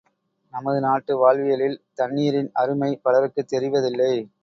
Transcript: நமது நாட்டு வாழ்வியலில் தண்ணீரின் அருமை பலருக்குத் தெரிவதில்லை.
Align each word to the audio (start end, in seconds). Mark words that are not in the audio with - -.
நமது 0.53 0.79
நாட்டு 0.79 1.17
வாழ்வியலில் 1.17 1.77
தண்ணீரின் 1.93 2.49
அருமை 2.53 2.99
பலருக்குத் 3.03 3.53
தெரிவதில்லை. 3.53 4.13